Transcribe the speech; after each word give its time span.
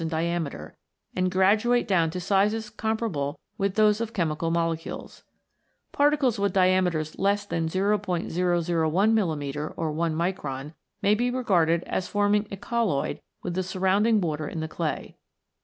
in 0.01 0.07
diameter, 0.07 0.75
and 1.15 1.29
graduate 1.29 1.87
down 1.87 2.09
to 2.09 2.19
sizes 2.19 2.71
comparable 2.71 3.39
with 3.59 3.75
those 3.75 4.01
of 4.01 4.13
chemical 4.13 4.49
molecules. 4.49 5.21
Particles 5.91 6.39
with 6.39 6.51
diameters 6.53 7.19
less 7.19 7.45
than 7.45 7.69
0*001 7.69 8.01
mm. 8.31 8.91
(1 9.75 10.15
micron) 10.15 10.73
may 11.03 11.13
be 11.13 11.29
regarded 11.29 11.83
as 11.83 12.07
form 12.07 12.33
ing 12.33 12.47
a 12.49 12.57
colloid 12.57 13.19
with 13.43 13.53
the 13.53 13.61
surrounding 13.61 14.19
water 14.19 14.47
in 14.47 14.59
the 14.59 14.67
clay. 14.67 15.17